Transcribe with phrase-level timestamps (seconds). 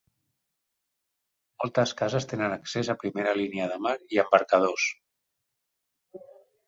[1.63, 4.87] Moltes cases tenen accés a primera línia de mar i embarcadors.